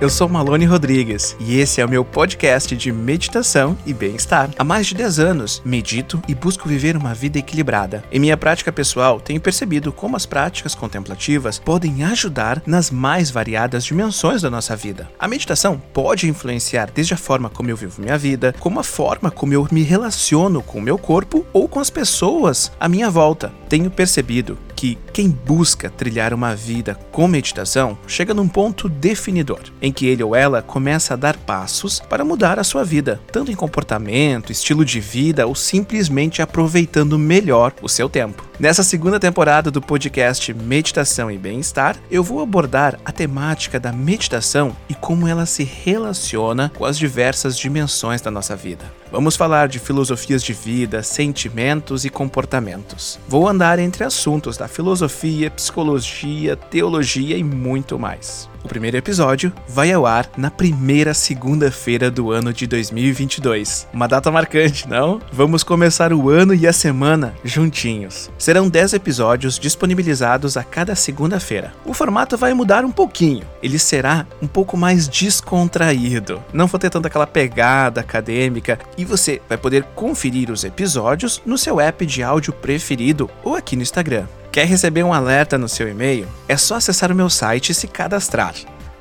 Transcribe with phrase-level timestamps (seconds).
[0.00, 4.48] Eu sou Malone Rodrigues e esse é o meu podcast de meditação e bem-estar.
[4.58, 8.02] Há mais de 10 anos, medito e busco viver uma vida equilibrada.
[8.10, 13.84] Em minha prática pessoal, tenho percebido como as práticas contemplativas podem ajudar nas mais variadas
[13.84, 15.06] dimensões da nossa vida.
[15.18, 19.30] A meditação pode influenciar desde a forma como eu vivo minha vida, como a forma
[19.30, 23.52] como eu me relaciono com o meu corpo ou com as pessoas à minha volta.
[23.68, 29.92] Tenho percebido que quem busca trilhar uma vida com meditação chega num ponto definidor, em
[29.92, 33.54] que ele ou ela começa a dar passos para mudar a sua vida, tanto em
[33.54, 38.48] comportamento, estilo de vida ou simplesmente aproveitando melhor o seu tempo.
[38.58, 44.74] Nessa segunda temporada do podcast Meditação e Bem-Estar, eu vou abordar a temática da meditação
[44.88, 48.86] e como ela se relaciona com as diversas dimensões da nossa vida.
[49.12, 53.18] Vamos falar de filosofias de vida, sentimentos e comportamentos.
[53.26, 58.48] Vou andar entre assuntos da filosofia, psicologia, teologia e muito mais.
[58.62, 63.88] O primeiro episódio vai ao ar na primeira segunda-feira do ano de 2022.
[63.92, 65.20] Uma data marcante, não?
[65.32, 68.30] Vamos começar o ano e a semana juntinhos.
[68.38, 71.72] Serão 10 episódios disponibilizados a cada segunda-feira.
[71.84, 73.44] O formato vai mudar um pouquinho.
[73.62, 76.42] Ele será um pouco mais descontraído.
[76.52, 81.56] Não vou ter tanta aquela pegada acadêmica e você vai poder conferir os episódios no
[81.56, 84.26] seu app de áudio preferido ou aqui no Instagram.
[84.52, 86.26] Quer receber um alerta no seu e-mail?
[86.48, 88.52] É só acessar o meu site e se cadastrar